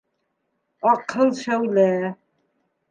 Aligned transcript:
Аҡһыл 0.93 1.31
шәүлә. 1.43 1.89